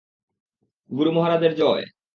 [0.89, 1.83] গুরু মহারাজের জয়।